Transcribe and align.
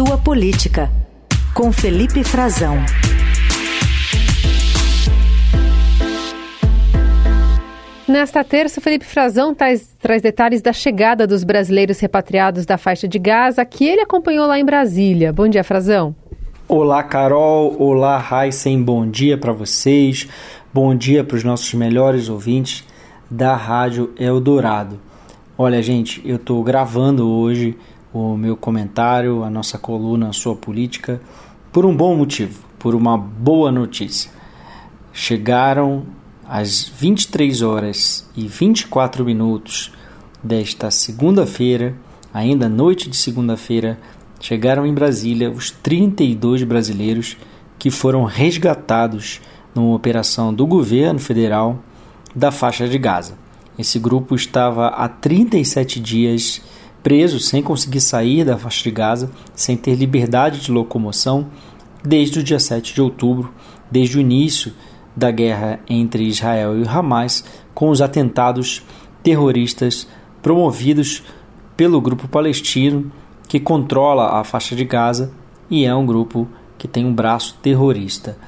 sua 0.00 0.16
política, 0.16 0.90
com 1.52 1.70
Felipe 1.70 2.24
Frazão. 2.24 2.74
Nesta 8.08 8.42
terça, 8.42 8.80
Felipe 8.80 9.04
Frazão 9.04 9.54
traz, 9.54 9.94
traz, 10.00 10.22
detalhes 10.22 10.62
da 10.62 10.72
chegada 10.72 11.26
dos 11.26 11.44
brasileiros 11.44 12.00
repatriados 12.00 12.64
da 12.64 12.78
faixa 12.78 13.06
de 13.06 13.18
Gaza, 13.18 13.62
que 13.66 13.86
ele 13.86 14.00
acompanhou 14.00 14.46
lá 14.46 14.58
em 14.58 14.64
Brasília. 14.64 15.34
Bom 15.34 15.46
dia, 15.46 15.62
Frazão. 15.62 16.16
Olá, 16.66 17.02
Carol. 17.02 17.76
Olá, 17.78 18.26
Heisen. 18.32 18.82
Bom 18.82 19.06
dia 19.06 19.36
para 19.36 19.52
vocês. 19.52 20.26
Bom 20.72 20.94
dia 20.94 21.22
para 21.22 21.36
os 21.36 21.44
nossos 21.44 21.74
melhores 21.74 22.30
ouvintes 22.30 22.86
da 23.30 23.54
Rádio 23.54 24.14
Eldorado. 24.18 24.98
Olha, 25.58 25.82
gente, 25.82 26.22
eu 26.24 26.36
estou 26.36 26.62
gravando 26.62 27.28
hoje 27.28 27.76
o 28.12 28.36
meu 28.36 28.56
comentário, 28.56 29.44
a 29.44 29.50
nossa 29.50 29.78
coluna, 29.78 30.28
a 30.28 30.32
sua 30.32 30.56
política, 30.56 31.20
por 31.72 31.86
um 31.86 31.96
bom 31.96 32.16
motivo, 32.16 32.64
por 32.78 32.94
uma 32.94 33.16
boa 33.16 33.70
notícia. 33.70 34.30
Chegaram 35.12 36.04
às 36.48 36.88
23 36.88 37.62
horas 37.62 38.28
e 38.36 38.46
24 38.48 39.24
minutos 39.24 39.92
desta 40.42 40.90
segunda-feira, 40.90 41.94
ainda 42.32 42.68
noite 42.68 43.08
de 43.08 43.16
segunda-feira, 43.16 43.98
chegaram 44.40 44.86
em 44.86 44.94
Brasília 44.94 45.50
os 45.50 45.70
32 45.70 46.64
brasileiros 46.64 47.36
que 47.78 47.90
foram 47.90 48.24
resgatados 48.24 49.40
numa 49.74 49.94
operação 49.94 50.52
do 50.52 50.66
governo 50.66 51.18
federal 51.18 51.78
da 52.34 52.50
faixa 52.50 52.88
de 52.88 52.98
Gaza. 52.98 53.34
Esse 53.78 53.98
grupo 53.98 54.34
estava 54.34 54.88
há 54.88 55.08
37 55.08 56.00
dias 56.00 56.60
preso 57.02 57.40
sem 57.40 57.62
conseguir 57.62 58.00
sair 58.00 58.44
da 58.44 58.58
faixa 58.58 58.82
de 58.82 58.90
Gaza, 58.90 59.30
sem 59.54 59.76
ter 59.76 59.94
liberdade 59.94 60.60
de 60.60 60.70
locomoção, 60.70 61.46
desde 62.04 62.38
o 62.38 62.42
dia 62.42 62.58
7 62.58 62.94
de 62.94 63.02
outubro, 63.02 63.52
desde 63.90 64.18
o 64.18 64.20
início 64.20 64.72
da 65.14 65.30
guerra 65.30 65.80
entre 65.88 66.24
Israel 66.24 66.78
e 66.78 66.86
Hamas, 66.86 67.44
com 67.74 67.90
os 67.90 68.00
atentados 68.00 68.82
terroristas 69.22 70.06
promovidos 70.42 71.22
pelo 71.76 72.00
grupo 72.00 72.28
palestino 72.28 73.10
que 73.48 73.58
controla 73.58 74.38
a 74.38 74.44
faixa 74.44 74.76
de 74.76 74.84
Gaza 74.84 75.32
e 75.70 75.84
é 75.84 75.94
um 75.94 76.06
grupo 76.06 76.48
que 76.78 76.88
tem 76.88 77.04
um 77.04 77.12
braço 77.12 77.58
terrorista. 77.60 78.38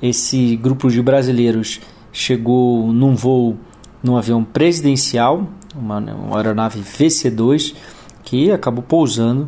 Esse 0.00 0.56
grupo 0.56 0.90
de 0.90 1.02
brasileiros 1.02 1.80
chegou 2.12 2.92
num 2.92 3.14
voo 3.14 3.56
num 4.02 4.16
avião 4.16 4.42
presidencial, 4.42 5.46
uma, 5.74 5.98
uma 5.98 6.36
aeronave 6.36 6.80
VC-2, 6.80 7.74
que 8.32 8.50
acabou 8.50 8.82
pousando 8.82 9.46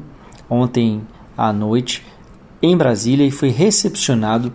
ontem 0.49 1.01
à 1.39 1.55
noite 1.55 2.05
em 2.61 2.77
Brasília 2.77 3.27
e 3.27 3.31
foi 3.31 3.49
recepcionado 3.49 4.53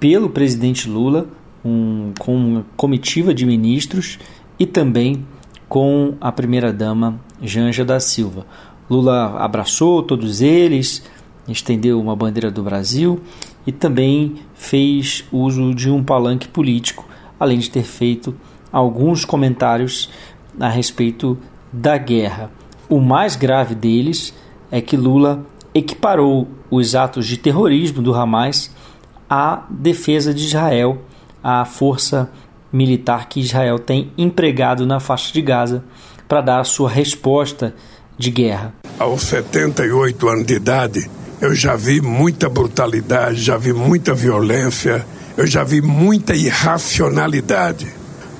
pelo 0.00 0.28
presidente 0.28 0.88
Lula 0.88 1.28
um, 1.64 2.12
com 2.18 2.34
uma 2.34 2.66
comitiva 2.76 3.32
de 3.32 3.46
ministros 3.46 4.18
e 4.58 4.66
também 4.66 5.24
com 5.68 6.16
a 6.20 6.32
primeira-dama 6.32 7.20
Janja 7.40 7.84
da 7.84 8.00
Silva. 8.00 8.44
Lula 8.90 9.36
abraçou 9.38 10.02
todos 10.02 10.40
eles, 10.40 11.04
estendeu 11.46 12.00
uma 12.00 12.16
bandeira 12.16 12.50
do 12.50 12.64
Brasil 12.64 13.20
e 13.64 13.70
também 13.70 14.34
fez 14.52 15.24
uso 15.30 15.72
de 15.76 15.88
um 15.88 16.02
palanque 16.02 16.48
político, 16.48 17.06
além 17.38 17.60
de 17.60 17.70
ter 17.70 17.84
feito 17.84 18.34
alguns 18.72 19.24
comentários 19.24 20.10
a 20.58 20.68
respeito 20.68 21.38
da 21.72 21.96
guerra. 21.96 22.50
O 22.90 22.98
mais 22.98 23.36
grave 23.36 23.72
deles 23.72 24.34
é 24.68 24.80
que 24.80 24.96
Lula 24.96 25.46
equiparou 25.72 26.48
os 26.68 26.96
atos 26.96 27.24
de 27.24 27.36
terrorismo 27.36 28.02
do 28.02 28.12
Hamas 28.12 28.72
à 29.28 29.62
defesa 29.70 30.34
de 30.34 30.44
Israel, 30.44 31.00
à 31.40 31.64
força 31.64 32.28
militar 32.72 33.28
que 33.28 33.38
Israel 33.38 33.78
tem 33.78 34.10
empregado 34.18 34.84
na 34.84 34.98
faixa 34.98 35.32
de 35.32 35.40
Gaza 35.40 35.84
para 36.26 36.40
dar 36.40 36.58
a 36.58 36.64
sua 36.64 36.90
resposta 36.90 37.76
de 38.18 38.28
guerra. 38.28 38.74
Aos 38.98 39.22
78 39.22 40.28
anos 40.28 40.46
de 40.46 40.54
idade, 40.54 41.08
eu 41.40 41.54
já 41.54 41.76
vi 41.76 42.00
muita 42.00 42.48
brutalidade, 42.48 43.40
já 43.40 43.56
vi 43.56 43.72
muita 43.72 44.14
violência, 44.14 45.06
eu 45.36 45.46
já 45.46 45.62
vi 45.62 45.80
muita 45.80 46.34
irracionalidade, 46.34 47.86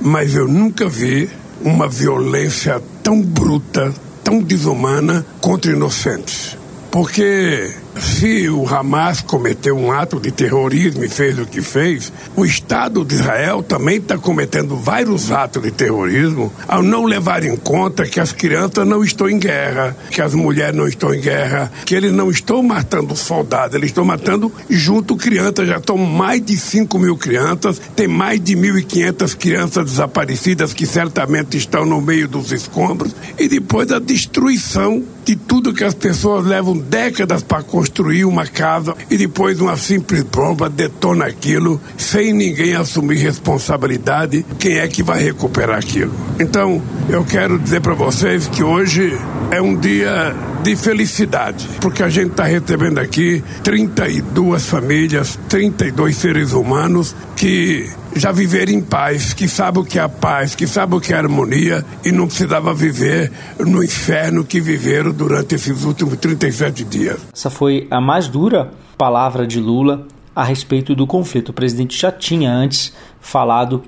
mas 0.01 0.35
eu 0.35 0.49
nunca 0.49 0.89
vi 0.89 1.31
uma 1.63 1.87
violência 1.87 2.83
tão 3.01 3.23
bruta, 3.23 3.95
tão 4.31 4.41
desumana 4.41 5.27
contra 5.41 5.73
inocentes. 5.73 6.57
Porque 6.89 7.75
se 8.01 8.49
o 8.49 8.67
Hamas 8.67 9.21
cometeu 9.21 9.77
um 9.77 9.93
ato 9.93 10.19
de 10.19 10.31
terrorismo 10.31 11.05
e 11.05 11.09
fez 11.09 11.39
o 11.39 11.45
que 11.45 11.61
fez, 11.61 12.11
o 12.35 12.47
Estado 12.47 13.05
de 13.05 13.15
Israel 13.15 13.63
também 13.63 13.99
está 13.99 14.17
cometendo 14.17 14.75
vários 14.77 15.31
atos 15.31 15.63
de 15.63 15.71
terrorismo 15.71 16.51
ao 16.67 16.83
não 16.83 17.05
levar 17.05 17.45
em 17.45 17.57
conta 17.57 18.07
que 18.07 18.19
as 18.19 18.33
crianças 18.33 18.87
não 18.87 19.05
estão 19.05 19.29
em 19.29 19.39
guerra, 19.39 19.97
que 20.11 20.23
as 20.23 20.35
mulheres 20.35 20.75
não 20.75 20.89
estão 20.89 21.15
em 21.15 21.21
guerra, 21.21 21.71
que 21.85 21.95
eles 21.95 22.13
não 22.13 22.31
estão 22.31 22.63
matando 22.63 23.15
soldados, 23.15 23.75
eles 23.75 23.91
estão 23.91 24.05
matando 24.05 24.51
junto 24.69 25.17
crianças. 25.17 25.69
Já 25.69 25.77
estão 25.77 25.99
mais 25.99 26.43
de 26.43 26.57
5 26.57 26.99
mil 26.99 27.17
crianças, 27.17 27.81
tem 27.95 28.09
mais 28.09 28.41
de 28.41 28.57
1.500 28.57 29.37
crianças 29.37 29.85
desaparecidas 29.85 30.73
que 30.73 30.87
certamente 30.87 31.57
estão 31.57 31.85
no 31.85 32.01
meio 32.01 32.27
dos 32.27 32.51
escombros, 32.51 33.15
e 33.39 33.47
depois 33.47 33.93
a 33.93 33.99
destruição 33.99 35.03
de 35.25 35.37
tudo 35.37 35.75
que 35.75 35.85
as 35.85 35.95
pessoas 35.95 36.47
levam 36.47 36.77
décadas 36.77 37.43
para 37.43 37.63
construir 37.63 37.90
construir 37.91 38.25
uma 38.25 38.47
casa 38.47 38.95
e 39.11 39.17
depois 39.17 39.61
uma 39.61 39.77
simples 39.77 40.23
bomba 40.23 40.71
detona 40.71 41.27
aquilo 41.27 41.81
sem 41.99 42.33
ninguém 42.33 42.77
assumir 42.77 43.17
responsabilidade. 43.17 44.47
Quem 44.61 44.79
é 44.79 44.87
que 44.87 45.03
vai 45.03 45.21
recuperar 45.21 45.79
aquilo? 45.79 46.15
Então, 46.39 46.81
eu 47.09 47.25
quero 47.25 47.59
dizer 47.59 47.81
para 47.81 47.95
vocês 47.95 48.47
que 48.47 48.63
hoje 48.63 49.19
é 49.51 49.61
um 49.61 49.77
dia 49.77 50.37
de 50.63 50.77
felicidade, 50.77 51.67
porque 51.81 52.03
a 52.03 52.09
gente 52.09 52.31
está 52.31 52.45
recebendo 52.45 52.99
aqui 52.99 53.43
32 53.65 54.67
famílias, 54.67 55.39
32 55.49 56.17
seres 56.17 56.53
humanos 56.53 57.15
que 57.37 57.91
já 58.15 58.33
viveram 58.33 58.73
em 58.73 58.83
paz, 58.83 59.33
que 59.33 59.49
sabem 59.49 59.83
o 59.83 59.87
que 59.87 59.99
é 59.99 60.03
a 60.03 60.09
paz, 60.09 60.55
que 60.55 60.67
sabem 60.67 60.99
o 60.99 61.01
que 61.01 61.13
é 61.13 61.17
a 61.17 61.21
harmonia 61.21 61.85
e 62.05 62.13
não 62.13 62.27
precisava 62.27 62.75
viver 62.75 63.33
no 63.59 63.83
inferno 63.83 64.45
que 64.45 64.61
viveram 64.61 65.13
durante 65.13 65.55
esses 65.55 65.85
últimos 65.85 66.17
37 66.17 66.85
dias. 66.85 67.21
Essa 67.33 67.51
foi 67.51 67.87
a 67.91 68.01
mais 68.01 68.29
dura 68.29 68.71
palavra 68.99 69.47
de 69.47 69.59
Lula 69.59 70.07
a 70.35 70.45
respeito 70.45 70.95
do 70.95 71.07
conflito. 71.07 71.51
O 71.51 71.55
presidente 71.55 71.99
já 71.99 72.13
tinha 72.13 72.53
antes 72.53 72.93
falado 73.21 73.83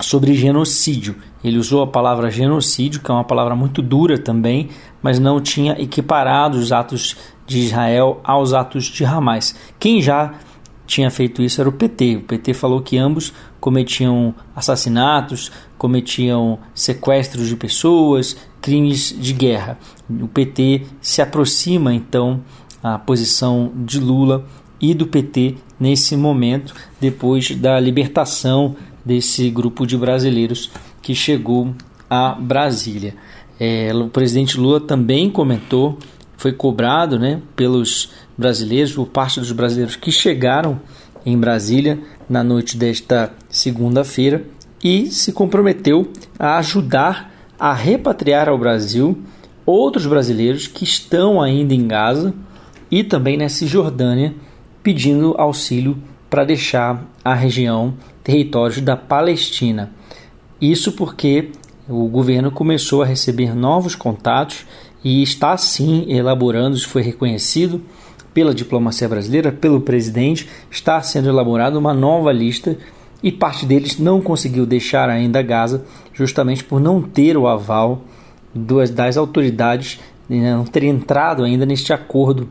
sobre 0.00 0.34
genocídio. 0.34 1.16
Ele 1.42 1.58
usou 1.58 1.82
a 1.82 1.86
palavra 1.86 2.30
genocídio, 2.30 3.00
que 3.00 3.10
é 3.10 3.14
uma 3.14 3.24
palavra 3.24 3.54
muito 3.54 3.82
dura 3.82 4.18
também, 4.18 4.68
mas 5.02 5.18
não 5.18 5.40
tinha 5.40 5.80
equiparado 5.80 6.58
os 6.58 6.72
atos 6.72 7.16
de 7.46 7.58
Israel 7.58 8.20
aos 8.22 8.52
atos 8.52 8.84
de 8.84 9.04
Hamas. 9.04 9.54
Quem 9.78 10.00
já 10.00 10.34
tinha 10.86 11.10
feito 11.10 11.42
isso 11.42 11.60
era 11.60 11.68
o 11.68 11.72
PT. 11.72 12.16
O 12.16 12.22
PT 12.22 12.52
falou 12.54 12.82
que 12.82 12.98
ambos 12.98 13.32
cometiam 13.60 14.34
assassinatos, 14.54 15.52
cometiam 15.78 16.58
sequestros 16.74 17.48
de 17.48 17.56
pessoas, 17.56 18.36
crimes 18.60 19.16
de 19.18 19.32
guerra. 19.32 19.78
O 20.08 20.26
PT 20.26 20.82
se 21.00 21.22
aproxima 21.22 21.94
então 21.94 22.40
à 22.82 22.98
posição 22.98 23.70
de 23.74 24.00
Lula 24.00 24.44
e 24.80 24.94
do 24.94 25.06
PT 25.06 25.56
nesse 25.78 26.16
momento, 26.16 26.74
depois 27.00 27.54
da 27.54 27.78
libertação 27.78 28.74
desse 29.04 29.48
grupo 29.50 29.86
de 29.86 29.96
brasileiros 29.96 30.70
que 31.00 31.14
chegou 31.14 31.74
a 32.08 32.32
Brasília. 32.32 33.14
É, 33.60 33.92
o 33.94 34.08
presidente 34.08 34.58
Lula 34.58 34.80
também 34.80 35.28
comentou, 35.28 35.98
foi 36.38 36.50
cobrado 36.50 37.18
né, 37.18 37.42
pelos 37.54 38.10
brasileiros, 38.36 38.94
por 38.94 39.06
parte 39.06 39.38
dos 39.38 39.52
brasileiros 39.52 39.96
que 39.96 40.10
chegaram 40.10 40.80
em 41.26 41.36
Brasília 41.36 42.00
na 42.26 42.42
noite 42.42 42.78
desta 42.78 43.34
segunda-feira 43.50 44.46
e 44.82 45.10
se 45.10 45.30
comprometeu 45.30 46.10
a 46.38 46.56
ajudar 46.56 47.30
a 47.58 47.74
repatriar 47.74 48.48
ao 48.48 48.56
Brasil 48.56 49.18
outros 49.66 50.06
brasileiros 50.06 50.66
que 50.66 50.82
estão 50.82 51.42
ainda 51.42 51.74
em 51.74 51.86
Gaza 51.86 52.32
e 52.90 53.04
também 53.04 53.36
na 53.36 53.50
Cisjordânia 53.50 54.34
pedindo 54.82 55.34
auxílio 55.36 55.98
para 56.30 56.44
deixar 56.44 57.04
a 57.22 57.34
região 57.34 57.92
territórios 58.24 58.80
da 58.80 58.96
Palestina. 58.96 59.90
Isso 60.58 60.92
porque 60.92 61.50
o 61.90 62.06
governo 62.06 62.52
começou 62.52 63.02
a 63.02 63.06
receber 63.06 63.54
novos 63.54 63.96
contatos 63.96 64.64
e 65.02 65.22
está 65.22 65.56
sim 65.56 66.06
elaborando, 66.08 66.76
isso 66.76 66.88
foi 66.88 67.02
reconhecido 67.02 67.82
pela 68.32 68.54
diplomacia 68.54 69.08
brasileira, 69.08 69.50
pelo 69.50 69.80
presidente, 69.80 70.48
está 70.70 71.02
sendo 71.02 71.28
elaborada 71.28 71.76
uma 71.76 71.92
nova 71.92 72.30
lista 72.30 72.78
e 73.20 73.32
parte 73.32 73.66
deles 73.66 73.98
não 73.98 74.20
conseguiu 74.20 74.64
deixar 74.64 75.10
ainda 75.10 75.42
Gaza, 75.42 75.84
justamente 76.14 76.62
por 76.62 76.80
não 76.80 77.02
ter 77.02 77.36
o 77.36 77.48
aval 77.48 78.02
das 78.54 79.16
autoridades, 79.16 79.98
né, 80.28 80.54
não 80.54 80.64
ter 80.64 80.84
entrado 80.84 81.42
ainda 81.42 81.66
neste 81.66 81.92
acordo 81.92 82.48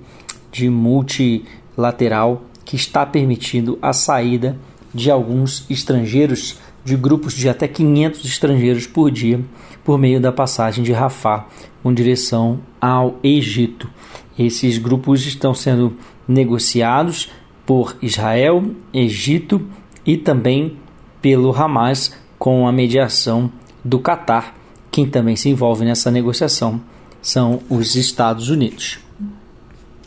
de 0.51 0.69
multilateral 0.69 2.43
que 2.65 2.75
está 2.75 3.05
permitindo 3.05 3.79
a 3.81 3.93
saída 3.93 4.57
de 4.93 5.11
alguns 5.11 5.65
estrangeiros, 5.69 6.57
de 6.83 6.95
grupos 6.95 7.33
de 7.33 7.47
até 7.49 7.67
500 7.67 8.25
estrangeiros 8.25 8.87
por 8.87 9.11
dia, 9.11 9.39
por 9.83 9.97
meio 9.97 10.19
da 10.19 10.31
passagem 10.31 10.83
de 10.83 10.91
Rafah 10.91 11.47
com 11.81 11.93
direção 11.93 12.59
ao 12.79 13.17
Egito. 13.23 13.89
Esses 14.37 14.77
grupos 14.77 15.25
estão 15.25 15.53
sendo 15.53 15.93
negociados 16.27 17.29
por 17.65 17.95
Israel, 18.01 18.63
Egito 18.93 19.61
e 20.05 20.17
também 20.17 20.77
pelo 21.21 21.53
Hamas 21.53 22.15
com 22.37 22.67
a 22.67 22.71
mediação 22.71 23.51
do 23.83 23.99
Catar. 23.99 24.55
Quem 24.91 25.05
também 25.05 25.35
se 25.35 25.49
envolve 25.49 25.85
nessa 25.85 26.09
negociação 26.09 26.81
são 27.21 27.61
os 27.69 27.95
Estados 27.95 28.49
Unidos. 28.49 28.99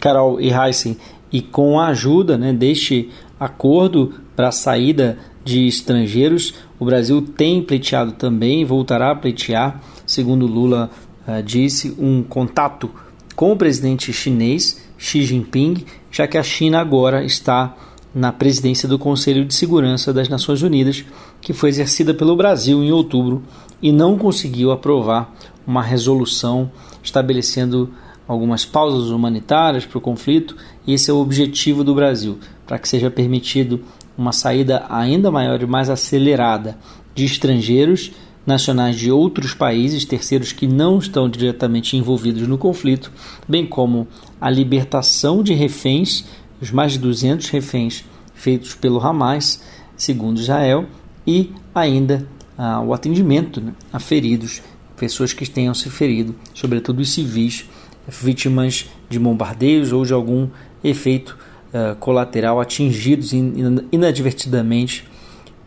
Carol 0.00 0.40
e 0.40 0.50
Heisen, 0.50 0.96
e 1.30 1.40
com 1.40 1.78
a 1.78 1.88
ajuda 1.88 2.36
né, 2.36 2.52
deste 2.52 3.10
acordo 3.44 4.14
para 4.36 4.48
a 4.48 4.52
saída 4.52 5.18
de 5.44 5.66
estrangeiros, 5.66 6.54
o 6.78 6.84
Brasil 6.84 7.20
tem 7.22 7.62
pleiteado 7.62 8.12
também, 8.12 8.64
voltará 8.64 9.10
a 9.10 9.14
pleitear, 9.14 9.80
segundo 10.06 10.46
Lula 10.46 10.90
uh, 11.26 11.42
disse, 11.42 11.94
um 11.98 12.22
contato 12.22 12.88
com 13.34 13.52
o 13.52 13.56
presidente 13.56 14.12
chinês 14.12 14.82
Xi 14.96 15.24
Jinping, 15.24 15.84
já 16.10 16.28
que 16.28 16.38
a 16.38 16.42
China 16.42 16.80
agora 16.80 17.24
está 17.24 17.74
na 18.14 18.30
presidência 18.30 18.88
do 18.88 18.98
Conselho 18.98 19.44
de 19.44 19.54
Segurança 19.54 20.12
das 20.12 20.28
Nações 20.28 20.62
Unidas, 20.62 21.04
que 21.40 21.52
foi 21.52 21.70
exercida 21.70 22.14
pelo 22.14 22.36
Brasil 22.36 22.82
em 22.84 22.92
outubro 22.92 23.42
e 23.80 23.90
não 23.90 24.16
conseguiu 24.16 24.70
aprovar 24.70 25.34
uma 25.66 25.82
resolução 25.82 26.70
estabelecendo 27.02 27.90
algumas 28.28 28.64
pausas 28.64 29.10
humanitárias 29.10 29.84
para 29.84 29.98
o 29.98 30.00
conflito, 30.00 30.56
e 30.86 30.94
esse 30.94 31.10
é 31.10 31.12
o 31.12 31.18
objetivo 31.18 31.82
do 31.82 31.94
Brasil, 31.94 32.38
para 32.72 32.78
que 32.78 32.88
seja 32.88 33.10
permitido 33.10 33.84
uma 34.16 34.32
saída 34.32 34.86
ainda 34.88 35.30
maior 35.30 35.60
e 35.60 35.66
mais 35.66 35.90
acelerada 35.90 36.78
de 37.14 37.22
estrangeiros 37.22 38.12
nacionais 38.46 38.96
de 38.98 39.12
outros 39.12 39.52
países, 39.52 40.06
terceiros 40.06 40.52
que 40.52 40.66
não 40.66 40.98
estão 40.98 41.28
diretamente 41.28 41.98
envolvidos 41.98 42.48
no 42.48 42.56
conflito, 42.56 43.12
bem 43.46 43.66
como 43.66 44.08
a 44.40 44.48
libertação 44.48 45.42
de 45.42 45.52
reféns, 45.52 46.24
os 46.62 46.70
mais 46.70 46.92
de 46.92 47.00
200 47.00 47.50
reféns 47.50 48.06
feitos 48.32 48.74
pelo 48.74 49.06
Hamas, 49.06 49.62
segundo 49.94 50.40
Israel, 50.40 50.86
e 51.26 51.52
ainda 51.74 52.26
ah, 52.56 52.80
o 52.80 52.94
atendimento 52.94 53.60
né, 53.60 53.74
a 53.92 54.00
feridos, 54.00 54.62
pessoas 54.96 55.34
que 55.34 55.46
tenham 55.46 55.74
se 55.74 55.90
ferido, 55.90 56.34
sobretudo 56.54 57.00
os 57.00 57.12
civis, 57.12 57.68
vítimas 58.08 58.86
de 59.10 59.18
bombardeios 59.18 59.92
ou 59.92 60.06
de 60.06 60.14
algum 60.14 60.48
efeito 60.82 61.36
uh, 61.72 61.96
colateral 61.96 62.60
atingidos 62.60 63.32
in, 63.32 63.86
inadvertidamente 63.90 65.04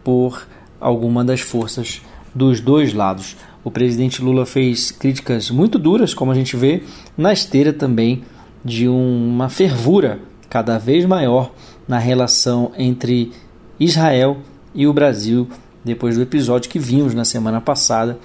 por 0.04 0.48
alguma 0.80 1.24
das 1.24 1.42
forças 1.42 2.02
dos 2.34 2.60
dois 2.60 2.94
lados. 2.94 3.36
O 3.64 3.72
presidente 3.72 4.22
Lula 4.22 4.46
fez 4.46 4.92
críticas 4.92 5.50
muito 5.50 5.80
duras, 5.80 6.14
como 6.14 6.32
a 6.32 6.36
gente 6.36 6.56
vê, 6.56 6.84
na 7.18 7.34
esteira 7.34 7.74
também 7.74 8.24
de 8.64 8.88
uma 8.88 9.50
fervura 9.50 10.20
cada 10.50 10.78
vez 10.78 11.06
maior 11.06 11.52
na 11.88 11.98
relação 11.98 12.72
entre 12.78 13.32
Israel 13.80 14.38
e 14.74 14.88
o 14.88 14.94
Brasil, 14.94 15.48
depois 15.84 16.16
do 16.16 16.22
episódio 16.22 16.70
que 16.70 16.80
vimos 16.80 17.14
na 17.14 17.26
semana 17.26 17.60
passada, 17.60 18.20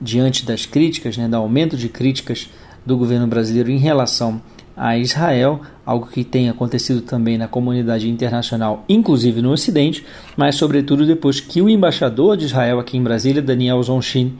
diante 0.00 0.44
das 0.44 0.66
críticas, 0.66 1.16
né, 1.16 1.28
do 1.28 1.36
aumento 1.36 1.76
de 1.76 1.88
críticas 1.88 2.50
do 2.84 2.96
governo 2.96 3.26
brasileiro 3.26 3.70
em 3.70 3.78
relação 3.78 4.40
a 4.76 4.98
Israel, 4.98 5.60
algo 5.86 6.06
que 6.06 6.24
tem 6.24 6.48
acontecido 6.48 7.00
também 7.00 7.38
na 7.38 7.46
comunidade 7.46 8.08
internacional, 8.08 8.84
inclusive 8.88 9.40
no 9.40 9.52
Ocidente, 9.52 10.04
mas 10.36 10.56
sobretudo 10.56 11.06
depois 11.06 11.40
que 11.40 11.62
o 11.62 11.68
embaixador 11.68 12.36
de 12.36 12.46
Israel 12.46 12.80
aqui 12.80 12.96
em 12.96 13.02
Brasília, 13.02 13.40
Daniel 13.40 13.82
Zonshin, 13.82 14.34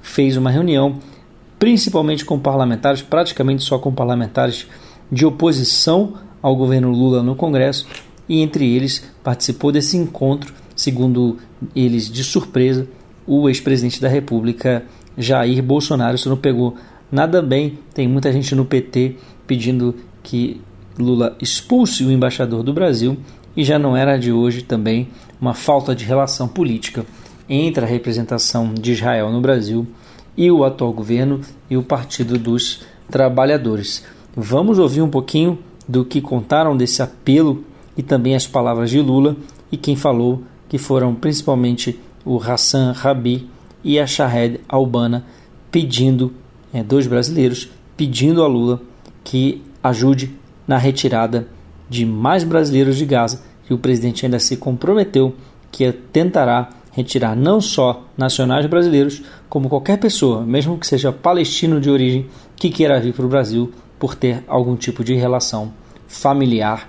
fez 0.00 0.36
uma 0.36 0.50
reunião, 0.50 0.96
principalmente 1.58 2.24
com 2.24 2.38
parlamentares, 2.38 3.02
praticamente 3.02 3.62
só 3.62 3.78
com 3.78 3.92
parlamentares 3.92 4.66
de 5.10 5.26
oposição 5.26 6.14
ao 6.40 6.56
governo 6.56 6.90
Lula 6.90 7.22
no 7.22 7.34
Congresso, 7.34 7.86
e 8.28 8.40
entre 8.40 8.74
eles 8.74 9.10
participou 9.22 9.70
desse 9.70 9.96
encontro, 9.96 10.52
segundo 10.74 11.38
eles 11.74 12.10
de 12.10 12.24
surpresa, 12.24 12.86
o 13.26 13.48
ex-presidente 13.48 14.00
da 14.00 14.08
República 14.08 14.84
Jair 15.16 15.62
Bolsonaro. 15.62 16.14
Isso 16.14 16.28
não 16.28 16.36
pegou 16.36 16.76
nada 17.10 17.40
bem. 17.40 17.78
Tem 17.94 18.08
muita 18.08 18.32
gente 18.32 18.54
no 18.54 18.64
PT 18.64 19.16
pedindo 19.46 19.94
que 20.22 20.60
Lula 20.98 21.36
expulse 21.40 22.04
o 22.04 22.10
embaixador 22.10 22.62
do 22.62 22.72
Brasil 22.72 23.16
e 23.56 23.64
já 23.64 23.78
não 23.78 23.96
era 23.96 24.16
de 24.16 24.32
hoje 24.32 24.62
também 24.62 25.08
uma 25.40 25.54
falta 25.54 25.94
de 25.94 26.04
relação 26.04 26.48
política 26.48 27.04
entre 27.48 27.84
a 27.84 27.88
representação 27.88 28.72
de 28.72 28.92
Israel 28.92 29.30
no 29.30 29.40
Brasil 29.40 29.86
e 30.36 30.50
o 30.50 30.64
atual 30.64 30.92
governo 30.92 31.40
e 31.68 31.76
o 31.76 31.82
Partido 31.82 32.38
dos 32.38 32.82
Trabalhadores. 33.10 34.04
Vamos 34.36 34.78
ouvir 34.78 35.02
um 35.02 35.10
pouquinho 35.10 35.58
do 35.86 36.04
que 36.04 36.20
contaram 36.20 36.76
desse 36.76 37.02
apelo 37.02 37.64
e 37.96 38.02
também 38.02 38.34
as 38.34 38.46
palavras 38.46 38.90
de 38.90 39.00
Lula 39.00 39.36
e 39.70 39.76
quem 39.76 39.94
falou 39.94 40.42
que 40.68 40.78
foram 40.78 41.14
principalmente 41.14 41.98
o 42.24 42.38
Hassan 42.38 42.92
Rabi 42.92 43.48
e 43.82 44.00
a 44.00 44.06
Shahed 44.06 44.60
Albana 44.68 45.24
pedindo, 45.70 46.32
é, 46.72 46.82
dois 46.82 47.06
brasileiros, 47.06 47.68
pedindo 47.96 48.42
a 48.42 48.46
Lula 48.46 48.80
que 49.24 49.62
ajude 49.82 50.36
na 50.68 50.78
retirada 50.78 51.48
de 51.88 52.06
mais 52.06 52.44
brasileiros 52.44 52.96
de 52.96 53.04
Gaza, 53.04 53.42
e 53.68 53.74
o 53.74 53.78
presidente 53.78 54.24
ainda 54.24 54.38
se 54.38 54.56
comprometeu 54.56 55.34
que 55.72 55.90
tentará 55.90 56.68
retirar 56.92 57.34
não 57.34 57.60
só 57.60 58.04
nacionais 58.16 58.66
brasileiros, 58.66 59.22
como 59.48 59.68
qualquer 59.68 59.98
pessoa, 59.98 60.42
mesmo 60.42 60.78
que 60.78 60.86
seja 60.86 61.10
palestino 61.12 61.80
de 61.80 61.90
origem, 61.90 62.26
que 62.56 62.70
queira 62.70 63.00
vir 63.00 63.12
para 63.12 63.26
o 63.26 63.28
Brasil 63.28 63.72
por 63.98 64.14
ter 64.14 64.44
algum 64.46 64.76
tipo 64.76 65.02
de 65.02 65.14
relação 65.14 65.72
familiar 66.06 66.88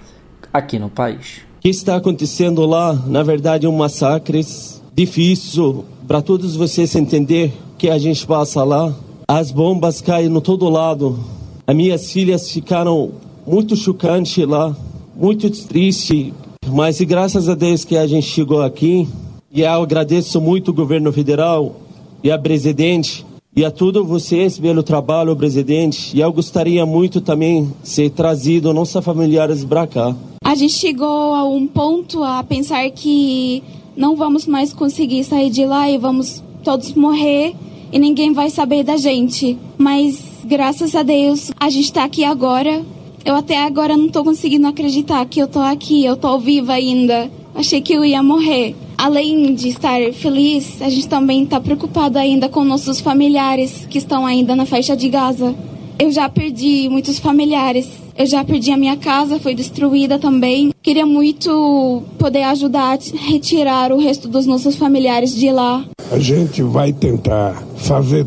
aqui 0.54 0.78
no 0.78 0.90
país. 0.90 1.42
O 1.58 1.62
que 1.62 1.70
está 1.70 1.96
acontecendo 1.96 2.66
lá, 2.66 2.94
na 2.94 3.24
verdade, 3.24 3.66
é 3.66 3.70
um 3.70 3.76
massacre 3.76 4.46
difícil 4.94 5.86
para 6.08 6.22
todos 6.22 6.56
vocês 6.56 6.96
entender 6.96 7.52
que 7.78 7.90
a 7.90 7.98
gente 7.98 8.26
passa 8.28 8.64
lá. 8.64 8.94
As 9.28 9.52
bombas 9.52 10.02
caem 10.02 10.30
no 10.30 10.40
todo 10.40 10.70
lado, 10.70 11.20
as 11.68 11.76
minhas 11.76 12.12
filhas 12.12 12.52
ficaram 12.52 13.12
muito 13.46 13.76
chocantes 13.76 14.46
lá, 14.48 14.76
muito 15.16 15.50
triste, 15.68 16.34
mas 16.68 17.00
graças 17.02 17.50
a 17.50 17.56
Deus 17.56 17.84
que 17.84 17.98
a 17.98 18.06
gente 18.06 18.28
chegou 18.28 18.62
aqui. 18.62 19.08
E 19.52 19.62
eu 19.62 19.82
agradeço 19.82 20.42
muito 20.42 20.70
o 20.70 20.74
governo 20.74 21.12
federal 21.14 21.76
e 22.24 22.30
a 22.30 22.38
presidente 22.38 23.26
e 23.56 23.64
a 23.64 23.72
todos 23.72 24.06
vocês 24.06 24.60
pelo 24.60 24.84
trabalho, 24.84 25.36
presidente. 25.36 26.16
E 26.16 26.20
eu 26.20 26.32
gostaria 26.34 26.86
muito 26.86 27.22
também 27.22 27.72
ser 27.82 28.10
trazido 28.10 28.74
nossos 28.74 29.04
familiares 29.04 29.64
para 29.64 29.88
cá. 29.88 30.16
A 30.44 30.56
gente 30.56 30.74
chegou 30.74 31.34
a 31.34 31.46
um 31.46 31.66
ponto 31.66 32.22
a 32.22 32.44
pensar 32.44 32.90
que 32.92 33.64
não 33.96 34.16
vamos 34.16 34.46
mais 34.46 34.74
conseguir 34.74 35.24
sair 35.24 35.50
de 35.50 35.66
lá 35.66 35.90
e 35.90 35.98
vamos 35.98 36.44
todos 36.64 36.94
morrer 36.94 37.56
e 37.94 37.98
ninguém 37.98 38.34
vai 38.34 38.50
saber 38.50 38.84
da 38.84 38.98
gente. 38.98 39.58
Mas 39.78 40.25
graças 40.46 40.96
a 40.96 41.04
Deus, 41.04 41.52
a 41.60 41.70
gente 41.70 41.86
está 41.86 42.04
aqui 42.04 42.24
agora. 42.24 42.84
Eu 43.26 43.36
até 43.36 43.58
agora 43.58 43.98
não 43.98 44.06
estou 44.06 44.24
conseguindo 44.24 44.68
acreditar 44.68 45.26
que 45.26 45.40
eu 45.40 45.46
estou 45.46 45.64
aqui, 45.64 46.06
eu 46.06 46.14
estou 46.14 46.40
viva 46.40 46.74
ainda. 46.74 47.30
Achei 47.56 47.82
que 47.82 47.94
eu 47.94 48.06
ia 48.06 48.22
morrer. 48.22 48.76
Além 48.98 49.56
de 49.56 49.70
estar 49.70 50.00
feliz, 50.14 50.82
a 50.82 50.90
gente 50.90 51.08
também 51.08 51.44
está 51.44 51.60
preocupado 51.60 52.20
ainda 52.20 52.48
com 52.48 52.64
nossos 52.64 53.00
familiares 53.00 53.88
que 53.90 53.98
estão 53.98 54.26
ainda 54.26 54.56
na 54.56 54.66
faixa 54.66 54.96
de 54.96 55.10
Gaza. 55.10 55.56
Eu 55.98 56.12
já 56.12 56.30
perdi 56.30 56.88
muitos 56.90 57.18
familiares. 57.18 57.88
Eu 58.18 58.26
já 58.26 58.46
perdi 58.46 58.72
a 58.72 58.78
minha 58.78 58.96
casa, 58.96 59.40
foi 59.40 59.54
destruída 59.54 60.18
também. 60.18 60.72
Queria 60.82 61.06
muito 61.06 62.04
poder 62.18 62.44
ajudar 62.44 62.98
a 62.98 63.18
retirar 63.18 63.92
o 63.92 63.98
resto 63.98 64.28
dos 64.28 64.46
nossos 64.46 64.76
familiares 64.76 65.36
de 65.36 65.52
lá. 65.52 65.84
A 66.12 66.20
gente 66.20 66.62
vai 66.62 66.94
tentar 66.94 67.62
fazer 67.76 68.26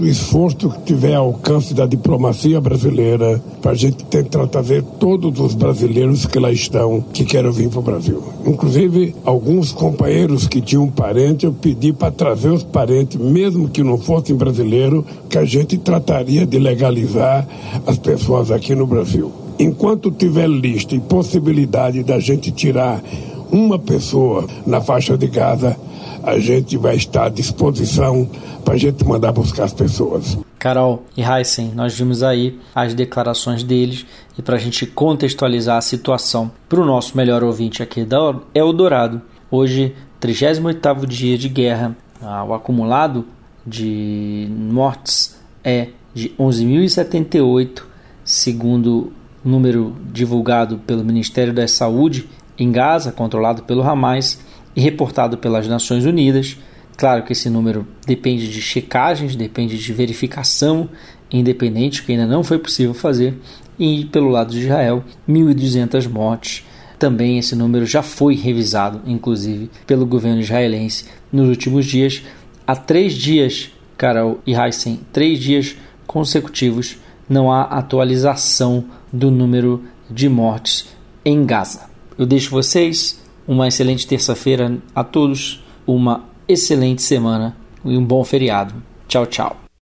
todo 0.00 0.04
o 0.04 0.08
esforço 0.08 0.70
que 0.70 0.80
tiver 0.80 1.14
ao 1.14 1.26
alcance 1.26 1.74
da 1.74 1.84
diplomacia 1.84 2.58
brasileira 2.58 3.42
para 3.60 3.72
a 3.72 3.74
gente 3.74 4.02
tentar 4.04 4.46
trazer 4.46 4.82
todos 4.98 5.38
os 5.38 5.54
brasileiros 5.54 6.24
que 6.24 6.38
lá 6.38 6.50
estão 6.50 7.04
que 7.12 7.24
querem 7.24 7.50
vir 7.50 7.68
para 7.68 7.80
o 7.80 7.82
Brasil. 7.82 8.22
Inclusive, 8.46 9.14
alguns 9.24 9.72
companheiros 9.72 10.48
que 10.48 10.62
tinham 10.62 10.88
parente, 10.88 11.44
eu 11.44 11.52
pedi 11.52 11.92
para 11.92 12.10
trazer 12.10 12.48
os 12.48 12.62
parentes, 12.62 13.20
mesmo 13.20 13.68
que 13.68 13.82
não 13.82 13.98
fossem 13.98 14.34
brasileiros, 14.34 15.04
que 15.28 15.36
a 15.36 15.44
gente 15.44 15.76
trataria 15.76 16.46
de 16.46 16.58
legalizar 16.58 17.46
as 17.86 17.98
pessoas 17.98 18.50
aqui 18.50 18.74
no 18.74 18.86
Brasil. 18.86 19.30
Enquanto 19.58 20.10
tiver 20.10 20.48
lista 20.48 20.94
e 20.94 21.00
possibilidade 21.00 22.02
da 22.02 22.18
gente 22.18 22.50
tirar 22.50 23.02
uma 23.52 23.78
pessoa 23.78 24.46
na 24.66 24.80
faixa 24.80 25.16
de 25.16 25.26
Gaza, 25.26 25.76
a 26.22 26.38
gente 26.38 26.76
vai 26.76 26.96
estar 26.96 27.26
à 27.26 27.28
disposição 27.28 28.28
para 28.64 28.74
a 28.74 28.76
gente 28.76 29.04
mandar 29.04 29.32
buscar 29.32 29.64
as 29.64 29.72
pessoas. 29.72 30.38
Carol 30.58 31.04
e 31.16 31.22
Heisen, 31.22 31.72
nós 31.74 31.96
vimos 31.96 32.22
aí 32.22 32.58
as 32.74 32.92
declarações 32.92 33.62
deles 33.62 34.04
e 34.38 34.42
para 34.42 34.56
a 34.56 34.58
gente 34.58 34.86
contextualizar 34.86 35.78
a 35.78 35.80
situação 35.80 36.50
para 36.68 36.80
o 36.80 36.84
nosso 36.84 37.16
melhor 37.16 37.42
ouvinte 37.42 37.82
aqui 37.82 38.04
da 38.04 38.34
Eldorado, 38.54 39.22
hoje, 39.50 39.94
38º 40.20 41.06
dia 41.06 41.38
de 41.38 41.48
guerra, 41.48 41.96
ah, 42.22 42.44
o 42.44 42.52
acumulado 42.52 43.24
de 43.66 44.48
mortes 44.50 45.38
é 45.64 45.88
de 46.12 46.30
11.078, 46.38 47.82
segundo 48.24 49.12
número 49.42 49.96
divulgado 50.12 50.78
pelo 50.78 51.02
Ministério 51.02 51.52
da 51.52 51.66
Saúde 51.66 52.28
em 52.60 52.70
Gaza, 52.70 53.10
controlado 53.10 53.62
pelo 53.62 53.82
Hamas 53.82 54.38
e 54.76 54.80
reportado 54.80 55.38
pelas 55.38 55.66
Nações 55.66 56.04
Unidas. 56.04 56.58
Claro 56.96 57.24
que 57.24 57.32
esse 57.32 57.48
número 57.48 57.86
depende 58.06 58.48
de 58.48 58.60
checagens, 58.60 59.34
depende 59.34 59.78
de 59.78 59.92
verificação 59.94 60.90
independente, 61.32 62.02
que 62.02 62.12
ainda 62.12 62.26
não 62.26 62.44
foi 62.44 62.58
possível 62.58 62.92
fazer. 62.92 63.34
E 63.78 64.04
pelo 64.04 64.28
lado 64.28 64.50
de 64.50 64.60
Israel, 64.60 65.02
1.200 65.26 66.06
mortes. 66.08 66.64
Também 66.98 67.38
esse 67.38 67.56
número 67.56 67.86
já 67.86 68.02
foi 68.02 68.34
revisado, 68.34 69.00
inclusive, 69.06 69.70
pelo 69.86 70.04
governo 70.04 70.40
israelense 70.40 71.06
nos 71.32 71.48
últimos 71.48 71.86
dias. 71.86 72.22
Há 72.66 72.76
três 72.76 73.14
dias, 73.14 73.70
Carol 73.96 74.38
e 74.46 74.54
Heisen, 74.54 75.00
três 75.10 75.38
dias 75.38 75.76
consecutivos, 76.06 76.98
não 77.26 77.50
há 77.50 77.62
atualização 77.62 78.84
do 79.10 79.30
número 79.30 79.82
de 80.10 80.28
mortes 80.28 80.88
em 81.24 81.46
Gaza. 81.46 81.89
Eu 82.20 82.26
deixo 82.26 82.50
vocês 82.50 83.18
uma 83.48 83.66
excelente 83.66 84.06
terça-feira 84.06 84.76
a 84.94 85.02
todos, 85.02 85.64
uma 85.86 86.24
excelente 86.46 87.00
semana 87.00 87.56
e 87.82 87.96
um 87.96 88.04
bom 88.04 88.22
feriado. 88.22 88.74
Tchau, 89.08 89.24
tchau. 89.24 89.69